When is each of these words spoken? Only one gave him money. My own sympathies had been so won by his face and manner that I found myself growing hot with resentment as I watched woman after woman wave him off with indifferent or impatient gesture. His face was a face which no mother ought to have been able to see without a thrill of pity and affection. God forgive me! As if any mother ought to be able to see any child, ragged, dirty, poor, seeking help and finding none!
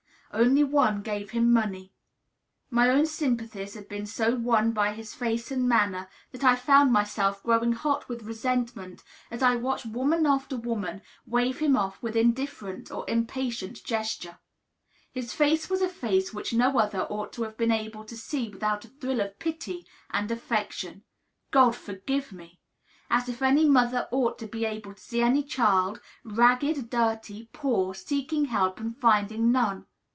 Only 0.33 0.63
one 0.63 1.01
gave 1.01 1.31
him 1.31 1.51
money. 1.51 1.91
My 2.69 2.89
own 2.89 3.05
sympathies 3.05 3.73
had 3.73 3.89
been 3.89 4.05
so 4.05 4.33
won 4.33 4.71
by 4.71 4.93
his 4.93 5.13
face 5.13 5.51
and 5.51 5.67
manner 5.67 6.07
that 6.31 6.41
I 6.41 6.55
found 6.55 6.93
myself 6.93 7.43
growing 7.43 7.73
hot 7.73 8.07
with 8.07 8.23
resentment 8.23 9.03
as 9.29 9.43
I 9.43 9.57
watched 9.57 9.87
woman 9.87 10.25
after 10.25 10.55
woman 10.55 11.01
wave 11.25 11.59
him 11.59 11.75
off 11.75 12.01
with 12.01 12.15
indifferent 12.15 12.89
or 12.91 13.03
impatient 13.09 13.83
gesture. 13.83 14.39
His 15.11 15.33
face 15.33 15.69
was 15.69 15.81
a 15.81 15.89
face 15.89 16.33
which 16.33 16.53
no 16.53 16.71
mother 16.71 17.01
ought 17.09 17.33
to 17.33 17.43
have 17.43 17.57
been 17.57 17.69
able 17.73 18.05
to 18.05 18.15
see 18.15 18.47
without 18.47 18.85
a 18.85 18.87
thrill 18.87 19.19
of 19.19 19.37
pity 19.37 19.85
and 20.11 20.31
affection. 20.31 21.03
God 21.51 21.75
forgive 21.75 22.31
me! 22.31 22.61
As 23.09 23.27
if 23.27 23.41
any 23.41 23.65
mother 23.65 24.07
ought 24.13 24.39
to 24.39 24.47
be 24.47 24.63
able 24.63 24.93
to 24.93 25.01
see 25.01 25.21
any 25.21 25.43
child, 25.43 25.99
ragged, 26.23 26.89
dirty, 26.89 27.49
poor, 27.51 27.93
seeking 27.93 28.45
help 28.45 28.79
and 28.79 28.95
finding 28.95 29.51
none! 29.51 29.87